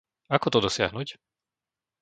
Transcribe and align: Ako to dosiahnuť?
Ako 0.35 0.47
to 0.51 0.59
dosiahnuť? 0.65 1.09